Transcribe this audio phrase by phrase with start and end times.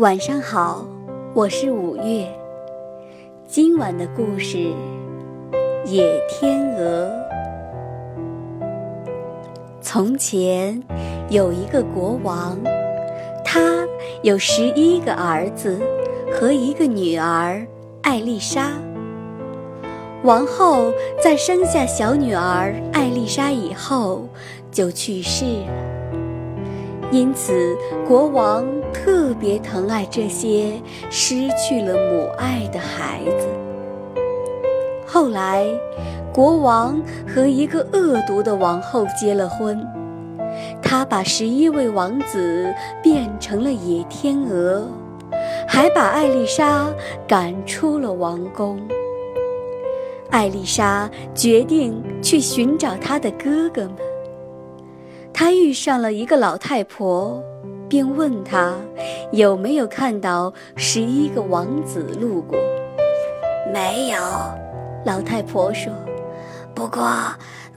[0.00, 0.86] 晚上好，
[1.34, 2.26] 我是五月。
[3.46, 4.56] 今晚的故事
[5.84, 7.06] 《野天鹅》。
[9.82, 10.82] 从前
[11.28, 12.58] 有一个国王，
[13.44, 13.86] 他
[14.22, 15.78] 有十一个儿子
[16.32, 17.62] 和一个女儿
[18.00, 18.70] 艾丽莎。
[20.24, 20.90] 王后
[21.22, 24.26] 在生下小女儿艾丽莎以后
[24.72, 25.90] 就去世了。
[27.12, 27.76] 因此，
[28.08, 30.80] 国王特别疼爱这些
[31.10, 33.48] 失去了母爱的孩子。
[35.06, 35.66] 后来，
[36.32, 39.84] 国王和一个恶毒的王后结了婚，
[40.80, 42.72] 他把十一位王子
[43.02, 44.86] 变成了野天鹅，
[45.66, 46.88] 还把艾丽莎
[47.26, 48.80] 赶出了王宫。
[50.30, 53.96] 艾丽莎决定去寻找她的哥哥们。
[55.32, 57.42] 她遇上了一个老太婆，
[57.90, 58.72] 便问他
[59.32, 62.56] 有没有看到十一个王子路过。
[63.74, 64.16] 没有，
[65.04, 65.92] 老太婆说。
[66.72, 67.10] 不过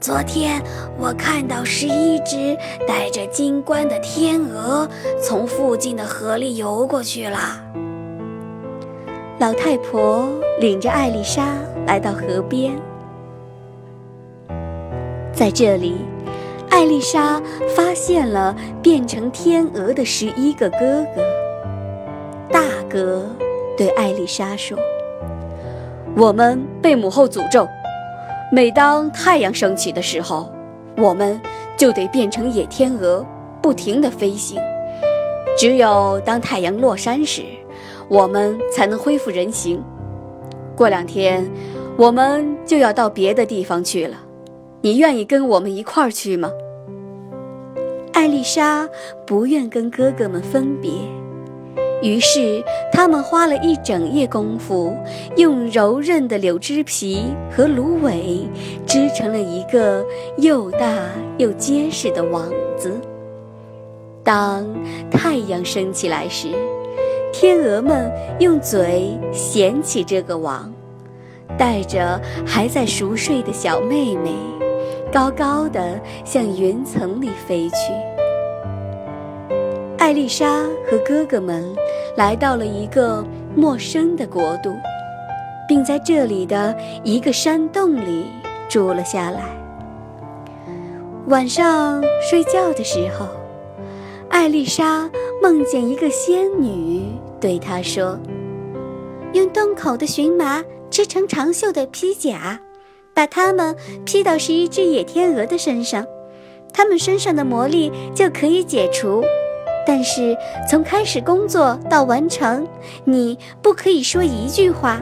[0.00, 0.62] 昨天
[0.96, 4.88] 我看到十一只带着金冠的天鹅
[5.20, 7.60] 从附近的河里游过去了。
[9.40, 10.28] 老太婆
[10.60, 11.56] 领着艾丽莎
[11.88, 12.72] 来到河边，
[15.32, 16.13] 在这里。
[16.74, 17.40] 艾丽莎
[17.76, 21.22] 发现了变成天鹅的十一个哥哥。
[22.50, 23.24] 大哥
[23.76, 24.76] 对艾丽莎说
[26.18, 27.68] ：“我们被母后诅咒，
[28.50, 30.52] 每当太阳升起的时候，
[30.96, 31.40] 我们
[31.76, 33.24] 就得变成野天鹅，
[33.62, 34.60] 不停地飞行。
[35.56, 37.42] 只有当太阳落山时，
[38.08, 39.80] 我们才能恢复人形。
[40.74, 41.48] 过两天，
[41.96, 44.16] 我们就要到别的地方去了。
[44.80, 46.50] 你愿意跟我们一块儿去吗？”
[48.14, 48.88] 艾丽莎
[49.26, 50.90] 不愿跟哥哥们分别，
[52.00, 52.62] 于是
[52.92, 54.96] 他们花了一整夜功夫，
[55.36, 58.48] 用柔韧的柳枝皮和芦苇
[58.86, 60.02] 织成了一个
[60.38, 61.08] 又大
[61.38, 62.48] 又结实的网
[62.78, 62.98] 子。
[64.22, 64.64] 当
[65.10, 66.48] 太阳升起来时，
[67.32, 70.72] 天鹅们用嘴衔起这个网，
[71.58, 74.30] 带着还在熟睡的小妹妹。
[75.14, 77.76] 高高的向云层里飞去。
[79.96, 81.64] 艾丽莎和哥哥们
[82.16, 84.74] 来到了一个陌生的国度，
[85.68, 88.26] 并在这里的一个山洞里
[88.68, 89.44] 住了下来。
[91.28, 93.28] 晚上睡觉的时候，
[94.30, 95.08] 艾丽莎
[95.40, 97.04] 梦见一个仙女
[97.40, 98.18] 对她说
[99.32, 100.60] ：“用洞口的荨麻
[100.90, 102.60] 织成长袖的披甲。”
[103.14, 106.04] 把它们披到十一只野天鹅的身上，
[106.72, 109.22] 它们身上的魔力就可以解除。
[109.86, 110.36] 但是
[110.68, 112.66] 从开始工作到完成，
[113.04, 115.00] 你不可以说一句话。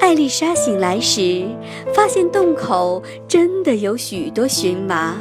[0.00, 1.46] 艾丽莎醒来时，
[1.94, 5.16] 发现洞口真的有许多荨麻，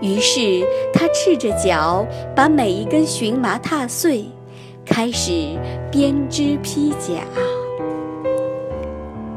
[0.00, 4.24] 于是她赤着脚把每一根荨麻踏碎，
[4.84, 5.30] 开始
[5.90, 7.22] 编织披甲。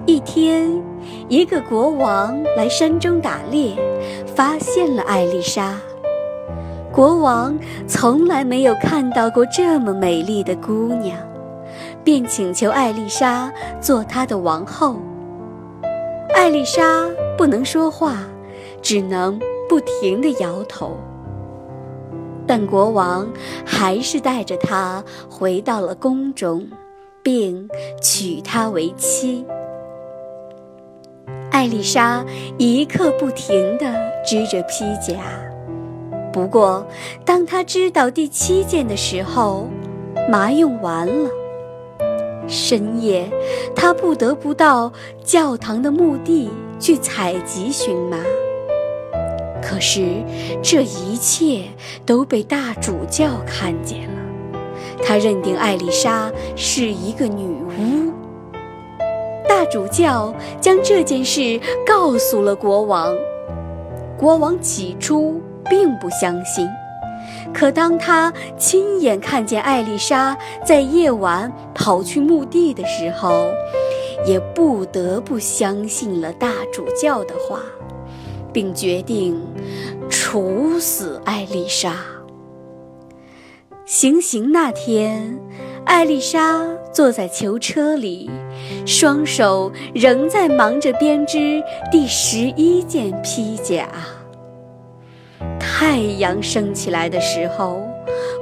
[0.08, 0.70] 一天，
[1.30, 3.76] 一个国王来山中打猎，
[4.36, 5.78] 发现了艾丽莎。
[6.92, 7.58] 国王
[7.88, 11.18] 从来没有看到过这么美丽的姑娘，
[12.04, 14.98] 便请求艾丽莎做他的王后。
[16.34, 17.08] 艾丽莎
[17.38, 18.18] 不能说话，
[18.82, 20.98] 只能不停地摇头。
[22.48, 23.30] 但国王
[23.64, 26.68] 还是带着她回到了宫中，
[27.22, 27.70] 并
[28.02, 29.46] 娶她为妻。
[31.62, 32.26] 艾丽莎
[32.58, 33.86] 一刻不停地
[34.26, 35.22] 织着披甲，
[36.34, 36.84] 不过，
[37.24, 39.68] 当她织到第七件的时候，
[40.28, 41.30] 麻用完了。
[42.48, 43.30] 深夜，
[43.76, 44.92] 她不得不到
[45.24, 46.50] 教堂的墓地
[46.80, 48.18] 去采集荨麻。
[49.62, 50.04] 可是，
[50.64, 51.66] 这一切
[52.08, 54.60] 都被大主教看见了，
[55.04, 58.11] 他认定艾丽莎是一个女巫。
[59.62, 63.16] 大主教将这件事告诉了国王。
[64.18, 66.68] 国王起初并不相信，
[67.54, 70.36] 可当他亲眼看见艾丽莎
[70.66, 73.52] 在夜晚跑去墓地的时候，
[74.26, 77.60] 也不得不相信了大主教的话，
[78.52, 79.40] 并决定
[80.10, 81.98] 处死艾丽莎。
[83.86, 85.40] 行刑那天。
[85.86, 88.30] 艾丽莎坐在囚车里，
[88.86, 91.62] 双手仍在忙着编织
[91.92, 93.88] 第十一件披甲。
[95.60, 97.82] 太阳升起来的时候，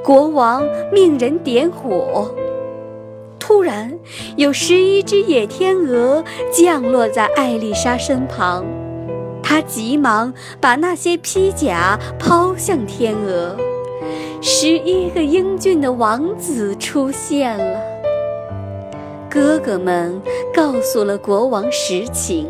[0.04, 2.34] 国王命人点火。
[3.38, 3.92] 突然，
[4.36, 6.22] 有十一只野天鹅
[6.52, 8.64] 降落在艾丽莎身旁，
[9.42, 13.56] 她急忙把那些披甲抛向天鹅。
[14.40, 17.80] 十一个英俊的王子出现了。
[19.28, 20.20] 哥哥们
[20.54, 22.48] 告诉了国王实情，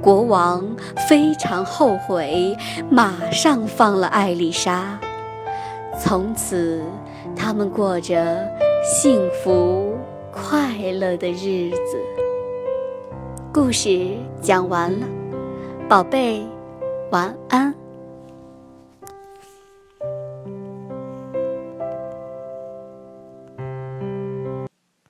[0.00, 0.64] 国王
[1.08, 2.56] 非常后悔，
[2.90, 4.98] 马上放了艾丽莎。
[6.00, 6.82] 从此，
[7.36, 8.38] 他们过着
[8.84, 9.94] 幸福。
[10.34, 12.00] 快乐的日子。
[13.52, 15.06] 故事讲完了，
[15.86, 16.42] 宝贝，
[17.10, 17.81] 晚安。